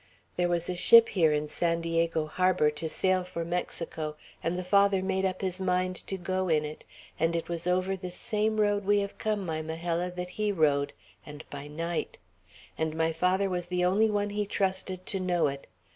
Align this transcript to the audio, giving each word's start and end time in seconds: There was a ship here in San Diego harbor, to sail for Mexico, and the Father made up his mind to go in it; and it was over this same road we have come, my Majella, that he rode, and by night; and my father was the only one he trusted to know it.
There 0.35 0.49
was 0.49 0.67
a 0.67 0.75
ship 0.75 1.09
here 1.09 1.31
in 1.31 1.47
San 1.47 1.79
Diego 1.81 2.25
harbor, 2.25 2.71
to 2.71 2.89
sail 2.89 3.23
for 3.23 3.45
Mexico, 3.45 4.15
and 4.41 4.57
the 4.57 4.63
Father 4.63 5.03
made 5.03 5.25
up 5.25 5.41
his 5.41 5.61
mind 5.61 5.95
to 6.07 6.17
go 6.17 6.49
in 6.49 6.65
it; 6.65 6.83
and 7.19 7.35
it 7.35 7.47
was 7.47 7.67
over 7.67 7.95
this 7.95 8.15
same 8.15 8.59
road 8.59 8.83
we 8.83 8.97
have 9.01 9.19
come, 9.19 9.45
my 9.45 9.61
Majella, 9.61 10.09
that 10.09 10.29
he 10.29 10.51
rode, 10.51 10.93
and 11.23 11.47
by 11.51 11.67
night; 11.67 12.17
and 12.79 12.95
my 12.95 13.13
father 13.13 13.47
was 13.47 13.67
the 13.67 13.85
only 13.85 14.09
one 14.09 14.31
he 14.31 14.47
trusted 14.47 15.05
to 15.05 15.19
know 15.19 15.47
it. 15.49 15.67